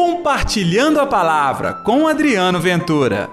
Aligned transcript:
Compartilhando 0.00 1.00
a 1.00 1.08
Palavra 1.08 1.74
com 1.74 2.06
Adriano 2.06 2.60
Ventura. 2.60 3.28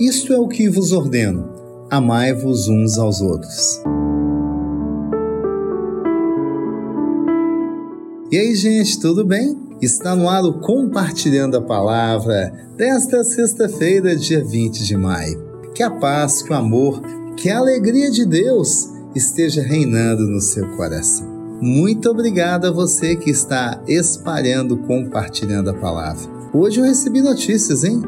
Isto 0.00 0.32
é 0.32 0.38
o 0.40 0.48
que 0.48 0.68
vos 0.68 0.90
ordeno: 0.90 1.48
amai-vos 1.88 2.66
uns 2.66 2.98
aos 2.98 3.20
outros. 3.20 3.80
E 8.32 8.36
aí, 8.36 8.52
gente, 8.56 8.98
tudo 8.98 9.24
bem? 9.24 9.56
Está 9.80 10.16
no 10.16 10.28
ar 10.28 10.42
o 10.42 10.54
Compartilhando 10.54 11.56
a 11.56 11.62
Palavra 11.62 12.52
desta 12.76 13.22
sexta-feira, 13.22 14.16
dia 14.16 14.44
20 14.44 14.84
de 14.84 14.96
maio. 14.96 15.46
Que 15.72 15.84
a 15.84 15.90
paz, 15.92 16.42
que 16.42 16.52
o 16.52 16.56
amor, 16.56 17.00
que 17.38 17.48
a 17.48 17.58
alegria 17.58 18.10
de 18.10 18.26
Deus 18.26 18.88
esteja 19.14 19.62
reinando 19.62 20.24
no 20.24 20.40
seu 20.40 20.68
coração. 20.76 21.26
Muito 21.60 22.10
obrigado 22.10 22.66
a 22.66 22.72
você 22.72 23.14
que 23.14 23.30
está 23.30 23.80
espalhando, 23.86 24.76
compartilhando 24.76 25.70
a 25.70 25.74
palavra. 25.74 26.28
Hoje 26.52 26.80
eu 26.80 26.84
recebi 26.84 27.20
notícias, 27.20 27.84
hein? 27.84 28.02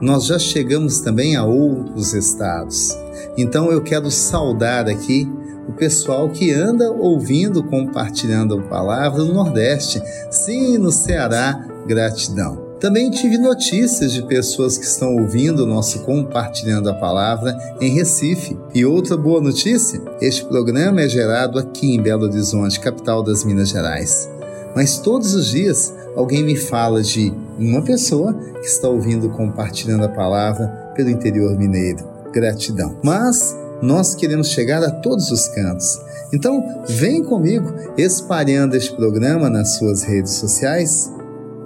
Nós 0.00 0.26
já 0.26 0.36
chegamos 0.36 1.00
também 1.00 1.36
a 1.36 1.44
outros 1.44 2.12
estados. 2.12 2.90
Então 3.38 3.70
eu 3.70 3.82
quero 3.82 4.10
saudar 4.10 4.88
aqui 4.88 5.30
o 5.68 5.72
pessoal 5.72 6.28
que 6.28 6.50
anda 6.52 6.90
ouvindo, 6.90 7.62
compartilhando 7.62 8.58
a 8.58 8.62
palavra 8.62 9.22
no 9.22 9.32
Nordeste. 9.32 10.02
Sim, 10.28 10.76
no 10.76 10.90
Ceará, 10.90 11.64
gratidão. 11.86 12.61
Também 12.82 13.12
tive 13.12 13.38
notícias 13.38 14.12
de 14.12 14.24
pessoas 14.24 14.76
que 14.76 14.84
estão 14.84 15.14
ouvindo 15.14 15.62
o 15.62 15.66
nosso 15.66 16.00
Compartilhando 16.00 16.90
a 16.90 16.94
Palavra 16.94 17.56
em 17.80 17.94
Recife. 17.94 18.58
E 18.74 18.84
outra 18.84 19.16
boa 19.16 19.40
notícia: 19.40 20.02
este 20.20 20.44
programa 20.44 21.00
é 21.00 21.08
gerado 21.08 21.60
aqui 21.60 21.94
em 21.94 22.02
Belo 22.02 22.24
Horizonte, 22.24 22.80
capital 22.80 23.22
das 23.22 23.44
Minas 23.44 23.68
Gerais. 23.68 24.28
Mas 24.74 24.98
todos 24.98 25.32
os 25.32 25.52
dias 25.52 25.94
alguém 26.16 26.42
me 26.42 26.56
fala 26.56 27.04
de 27.04 27.32
uma 27.56 27.82
pessoa 27.82 28.34
que 28.34 28.66
está 28.66 28.88
ouvindo 28.88 29.30
Compartilhando 29.30 30.02
a 30.02 30.08
Palavra 30.08 30.66
pelo 30.96 31.08
interior 31.08 31.56
mineiro. 31.56 32.04
Gratidão. 32.32 32.96
Mas 33.00 33.56
nós 33.80 34.16
queremos 34.16 34.48
chegar 34.48 34.82
a 34.82 34.90
todos 34.90 35.30
os 35.30 35.46
cantos. 35.46 36.00
Então, 36.34 36.82
vem 36.88 37.22
comigo 37.22 37.72
espalhando 37.96 38.74
este 38.74 38.92
programa 38.96 39.48
nas 39.48 39.76
suas 39.76 40.02
redes 40.02 40.32
sociais 40.32 41.12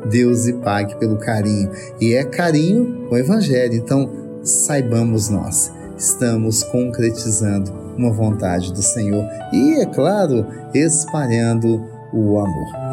Deus 0.08 0.46
e 0.46 0.52
pague 0.54 0.96
pelo 0.98 1.16
carinho. 1.16 1.70
E 2.00 2.14
é 2.14 2.24
carinho 2.24 3.08
o 3.10 3.16
Evangelho. 3.16 3.74
Então, 3.74 4.10
saibamos 4.42 5.28
nós, 5.28 5.72
estamos 5.98 6.62
concretizando 6.64 7.72
uma 7.96 8.12
vontade 8.12 8.72
do 8.72 8.82
Senhor 8.82 9.24
e, 9.52 9.80
é 9.80 9.86
claro, 9.86 10.46
espalhando 10.74 11.82
o 12.12 12.38
amor. 12.38 12.86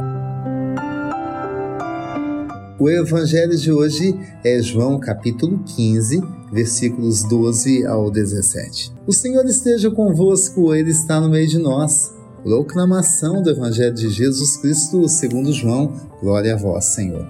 O 2.80 2.90
evangelho 2.90 3.56
de 3.56 3.72
hoje 3.72 4.14
é 4.44 4.62
João 4.62 5.00
capítulo 5.00 5.64
15, 5.64 6.22
versículos 6.52 7.24
12 7.24 7.86
ao 7.86 8.12
17. 8.12 8.92
O 9.08 9.14
Senhor 9.14 9.46
esteja 9.46 9.90
convosco, 9.90 10.74
ele 10.74 10.92
está 10.92 11.22
no 11.22 11.30
meio 11.30 11.48
de 11.48 11.58
nós. 11.58 12.14
Proclamação 12.44 13.42
do 13.42 13.50
Evangelho 13.50 13.96
de 13.96 14.10
Jesus 14.10 14.58
Cristo 14.58 15.08
segundo 15.08 15.54
João. 15.54 15.94
Glória 16.22 16.56
a 16.56 16.58
vós, 16.58 16.84
Senhor. 16.84 17.26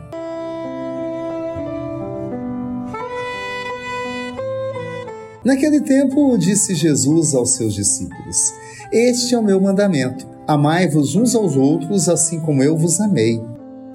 Naquele 5.45 5.81
tempo, 5.81 6.35
disse 6.35 6.73
Jesus 6.73 7.35
aos 7.35 7.51
seus 7.51 7.75
discípulos: 7.75 8.53
Este 8.91 9.35
é 9.35 9.37
o 9.37 9.43
meu 9.43 9.61
mandamento: 9.61 10.25
amai-vos 10.47 11.15
uns 11.15 11.35
aos 11.35 11.55
outros, 11.55 12.09
assim 12.09 12.39
como 12.39 12.63
eu 12.63 12.75
vos 12.75 12.99
amei. 12.99 13.39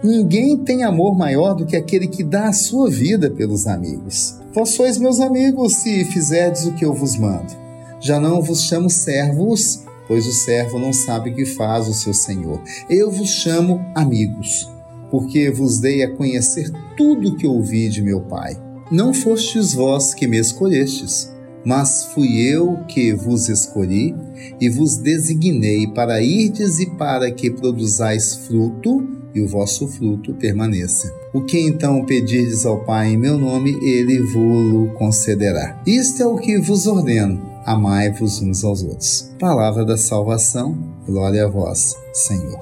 Ninguém 0.04 0.56
tem 0.56 0.84
amor 0.84 1.18
maior 1.18 1.54
do 1.54 1.66
que 1.66 1.74
aquele 1.74 2.06
que 2.06 2.22
dá 2.22 2.46
a 2.46 2.52
sua 2.52 2.88
vida 2.88 3.28
pelos 3.28 3.66
amigos. 3.66 4.38
Vós 4.54 4.68
sois 4.68 4.96
meus 4.96 5.18
amigos 5.18 5.74
se 5.78 6.04
fizerdes 6.04 6.64
o 6.66 6.74
que 6.74 6.84
eu 6.84 6.94
vos 6.94 7.16
mando. 7.16 7.52
Já 8.00 8.20
não 8.20 8.40
vos 8.40 8.62
chamo 8.62 8.88
servos, 8.88 9.82
pois 10.08 10.26
o 10.26 10.32
servo 10.32 10.78
não 10.78 10.92
sabe 10.92 11.30
o 11.30 11.34
que 11.34 11.44
faz 11.44 11.86
o 11.86 11.94
seu 11.94 12.14
senhor. 12.14 12.60
Eu 12.88 13.10
vos 13.10 13.28
chamo 13.28 13.84
amigos, 13.94 14.68
porque 15.10 15.50
vos 15.50 15.78
dei 15.78 16.02
a 16.02 16.10
conhecer 16.16 16.72
tudo 16.96 17.28
o 17.28 17.36
que 17.36 17.46
ouvi 17.46 17.88
de 17.90 18.02
meu 18.02 18.22
Pai. 18.22 18.56
Não 18.90 19.12
fostes 19.12 19.74
vós 19.74 20.14
que 20.14 20.26
me 20.26 20.38
escolhestes, 20.38 21.30
mas 21.64 22.04
fui 22.14 22.40
eu 22.40 22.78
que 22.88 23.12
vos 23.12 23.50
escolhi 23.50 24.14
e 24.58 24.70
vos 24.70 24.96
designei 24.96 25.86
para 25.88 26.22
irdes 26.22 26.78
e 26.78 26.86
para 26.96 27.30
que 27.30 27.50
produzais 27.50 28.34
fruto 28.46 29.06
e 29.34 29.42
o 29.42 29.46
vosso 29.46 29.86
fruto 29.86 30.32
permaneça. 30.34 31.12
O 31.34 31.42
que 31.42 31.60
então 31.60 32.04
pedirdes 32.06 32.64
ao 32.64 32.84
Pai 32.84 33.08
em 33.12 33.18
meu 33.18 33.36
nome, 33.36 33.76
ele 33.82 34.20
vos 34.20 34.96
concederá. 34.96 35.80
Isto 35.86 36.22
é 36.22 36.26
o 36.26 36.36
que 36.36 36.58
vos 36.58 36.86
ordeno 36.86 37.57
amai-vos 37.68 38.40
uns 38.40 38.64
aos 38.64 38.82
outros. 38.82 39.30
Palavra 39.38 39.84
da 39.84 39.98
salvação, 39.98 40.74
glória 41.06 41.44
a 41.44 41.48
vós, 41.48 41.94
Senhor. 42.14 42.58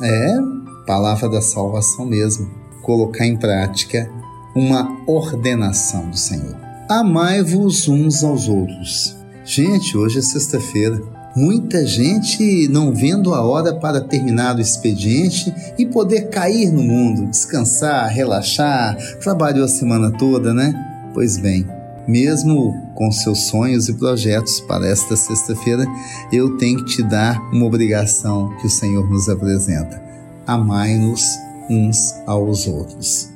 É, 0.00 0.36
palavra 0.86 1.28
da 1.28 1.40
salvação 1.40 2.06
mesmo. 2.06 2.48
Colocar 2.82 3.26
em 3.26 3.36
prática 3.36 4.08
uma 4.54 5.02
ordenação 5.04 6.08
do 6.08 6.16
Senhor. 6.16 6.56
Amai-vos 6.88 7.88
uns 7.88 8.22
aos 8.22 8.48
outros. 8.48 9.16
Gente, 9.44 9.98
hoje 9.98 10.20
é 10.20 10.22
sexta-feira. 10.22 11.02
Muita 11.38 11.86
gente 11.86 12.66
não 12.66 12.92
vendo 12.92 13.32
a 13.32 13.40
hora 13.46 13.72
para 13.72 14.00
terminar 14.00 14.56
o 14.56 14.60
expediente 14.60 15.54
e 15.78 15.86
poder 15.86 16.30
cair 16.30 16.72
no 16.72 16.82
mundo, 16.82 17.30
descansar, 17.30 18.08
relaxar. 18.08 18.96
Trabalhou 19.20 19.64
a 19.64 19.68
semana 19.68 20.10
toda, 20.10 20.52
né? 20.52 20.74
Pois 21.14 21.38
bem, 21.38 21.64
mesmo 22.08 22.74
com 22.96 23.12
seus 23.12 23.46
sonhos 23.46 23.88
e 23.88 23.94
projetos 23.94 24.58
para 24.62 24.88
esta 24.88 25.14
sexta-feira, 25.14 25.86
eu 26.32 26.56
tenho 26.56 26.84
que 26.84 26.96
te 26.96 27.02
dar 27.04 27.40
uma 27.52 27.66
obrigação 27.66 28.52
que 28.56 28.66
o 28.66 28.70
Senhor 28.70 29.08
nos 29.08 29.28
apresenta: 29.28 30.02
amai-nos 30.44 31.22
uns 31.70 32.14
aos 32.26 32.66
outros. 32.66 33.30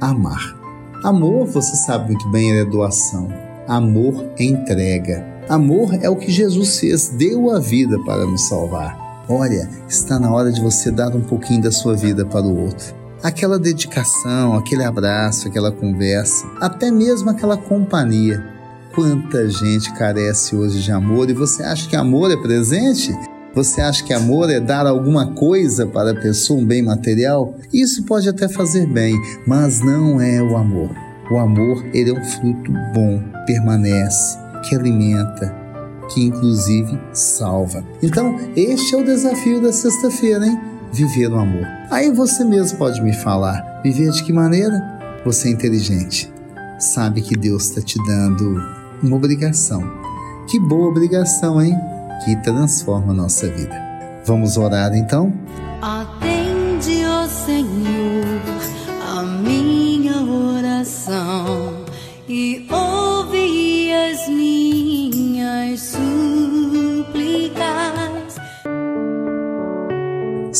Amar. 0.00 0.56
Amor, 1.04 1.44
você 1.48 1.76
sabe 1.76 2.06
muito 2.06 2.26
bem, 2.30 2.58
é 2.58 2.64
doação. 2.64 3.28
Amor 3.68 4.32
é 4.38 4.44
entrega. 4.44 5.33
Amor 5.48 5.94
é 6.00 6.08
o 6.08 6.16
que 6.16 6.32
Jesus 6.32 6.78
fez, 6.78 7.08
deu 7.08 7.50
a 7.50 7.60
vida 7.60 7.98
para 8.04 8.24
nos 8.24 8.48
salvar. 8.48 8.98
Olha, 9.28 9.68
está 9.86 10.18
na 10.18 10.32
hora 10.32 10.50
de 10.50 10.60
você 10.60 10.90
dar 10.90 11.14
um 11.14 11.20
pouquinho 11.20 11.62
da 11.62 11.70
sua 11.70 11.94
vida 11.94 12.24
para 12.24 12.42
o 12.42 12.64
outro. 12.64 12.94
Aquela 13.22 13.58
dedicação, 13.58 14.54
aquele 14.54 14.84
abraço, 14.84 15.48
aquela 15.48 15.70
conversa, 15.70 16.46
até 16.60 16.90
mesmo 16.90 17.28
aquela 17.28 17.58
companhia. 17.58 18.42
Quanta 18.94 19.48
gente 19.50 19.92
carece 19.92 20.56
hoje 20.56 20.82
de 20.82 20.90
amor 20.90 21.28
e 21.28 21.34
você 21.34 21.62
acha 21.62 21.88
que 21.88 21.96
amor 21.96 22.30
é 22.30 22.36
presente? 22.36 23.14
Você 23.54 23.82
acha 23.82 24.02
que 24.02 24.14
amor 24.14 24.50
é 24.50 24.58
dar 24.58 24.86
alguma 24.86 25.32
coisa 25.34 25.86
para 25.86 26.12
a 26.12 26.20
pessoa, 26.20 26.60
um 26.60 26.64
bem 26.64 26.82
material? 26.82 27.54
Isso 27.72 28.04
pode 28.04 28.28
até 28.28 28.48
fazer 28.48 28.86
bem, 28.86 29.14
mas 29.46 29.80
não 29.80 30.20
é 30.20 30.42
o 30.42 30.56
amor. 30.56 30.90
O 31.30 31.38
amor, 31.38 31.84
ele 31.92 32.10
é 32.10 32.14
um 32.14 32.24
fruto 32.24 32.72
bom, 32.92 33.22
permanece, 33.46 34.43
que 34.68 34.74
alimenta, 34.74 35.54
que 36.12 36.24
inclusive 36.24 36.98
salva. 37.12 37.84
Então, 38.02 38.38
este 38.56 38.94
é 38.94 38.98
o 38.98 39.04
desafio 39.04 39.60
da 39.60 39.72
sexta-feira, 39.72 40.46
hein? 40.46 40.60
Viver 40.92 41.28
no 41.28 41.38
amor. 41.38 41.66
Aí 41.90 42.10
você 42.10 42.44
mesmo 42.44 42.78
pode 42.78 43.02
me 43.02 43.12
falar: 43.12 43.80
viver 43.82 44.10
de 44.10 44.22
que 44.22 44.32
maneira? 44.32 44.80
Você 45.24 45.48
é 45.48 45.52
inteligente, 45.52 46.32
sabe 46.78 47.22
que 47.22 47.36
Deus 47.36 47.68
está 47.68 47.80
te 47.80 47.98
dando 48.06 48.60
uma 49.02 49.16
obrigação. 49.16 49.82
Que 50.46 50.60
boa 50.60 50.88
obrigação, 50.88 51.60
hein? 51.60 51.74
Que 52.24 52.36
transforma 52.42 53.12
a 53.12 53.16
nossa 53.16 53.48
vida. 53.48 53.74
Vamos 54.26 54.56
orar 54.56 54.94
então? 54.94 55.32
Atende, 55.80 56.33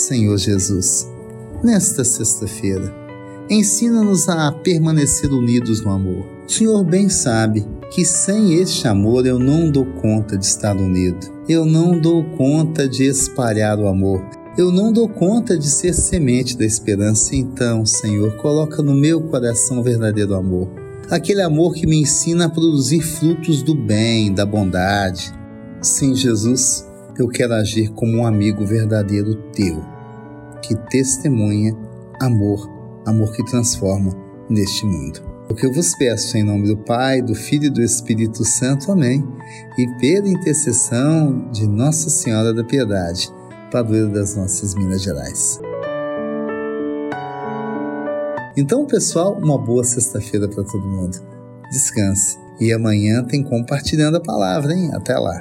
Senhor 0.06 0.36
Jesus, 0.36 1.10
nesta 1.62 2.04
sexta-feira, 2.04 2.94
ensina-nos 3.48 4.28
a 4.28 4.52
permanecer 4.52 5.32
unidos 5.32 5.82
no 5.82 5.90
amor. 5.90 6.26
O 6.46 6.52
Senhor 6.52 6.84
bem 6.84 7.08
sabe 7.08 7.66
que 7.90 8.04
sem 8.04 8.52
este 8.54 8.86
amor 8.86 9.26
eu 9.26 9.38
não 9.38 9.70
dou 9.70 9.86
conta 9.86 10.36
de 10.36 10.44
estar 10.44 10.76
unido. 10.76 11.26
Eu 11.48 11.64
não 11.64 11.98
dou 11.98 12.22
conta 12.36 12.86
de 12.86 13.04
espalhar 13.04 13.78
o 13.78 13.88
amor. 13.88 14.22
Eu 14.58 14.70
não 14.70 14.92
dou 14.92 15.08
conta 15.08 15.56
de 15.56 15.70
ser 15.70 15.94
semente 15.94 16.54
da 16.54 16.66
esperança. 16.66 17.34
Então, 17.34 17.86
Senhor, 17.86 18.36
coloca 18.36 18.82
no 18.82 18.94
meu 18.94 19.22
coração 19.22 19.78
o 19.78 19.82
verdadeiro 19.82 20.34
amor 20.34 20.68
aquele 21.10 21.42
amor 21.42 21.74
que 21.74 21.86
me 21.86 22.00
ensina 22.00 22.46
a 22.46 22.48
produzir 22.48 23.00
frutos 23.00 23.62
do 23.62 23.74
bem, 23.74 24.32
da 24.32 24.46
bondade. 24.46 25.30
Sim, 25.82 26.14
Jesus, 26.14 26.86
eu 27.18 27.28
quero 27.28 27.54
agir 27.54 27.90
como 27.90 28.18
um 28.18 28.26
amigo 28.26 28.66
verdadeiro 28.66 29.34
teu, 29.52 29.94
que 30.66 30.75
testemunha 30.88 31.76
amor, 32.20 32.69
amor 33.06 33.32
que 33.32 33.44
transforma 33.44 34.12
neste 34.49 34.87
mundo. 34.87 35.20
O 35.49 35.55
que 35.55 35.66
eu 35.66 35.72
vos 35.72 35.94
peço 35.96 36.38
em 36.38 36.43
nome 36.43 36.66
do 36.66 36.76
Pai, 36.76 37.20
do 37.20 37.34
Filho 37.34 37.66
e 37.66 37.70
do 37.70 37.82
Espírito 37.82 38.44
Santo. 38.44 38.90
Amém. 38.90 39.22
E 39.78 39.87
pela 39.99 40.28
intercessão 40.28 41.50
de 41.50 41.66
Nossa 41.66 42.08
Senhora 42.08 42.55
da 42.55 42.64
Piedade, 42.64 43.28
padroeira 43.70 44.08
das 44.08 44.34
nossas 44.34 44.75
Minas 44.75 45.02
Gerais. 45.02 45.61
Então, 48.56 48.87
pessoal, 48.87 49.37
uma 49.37 49.58
boa 49.58 49.84
sexta-feira 49.84 50.49
para 50.49 50.64
todo 50.64 50.87
mundo. 50.87 51.19
Descanse. 51.70 52.38
E 52.60 52.72
amanhã 52.72 53.22
tem 53.25 53.43
compartilhando 53.43 54.17
a 54.17 54.20
palavra, 54.20 54.72
hein? 54.72 54.90
Até 54.94 55.19
lá. 55.19 55.40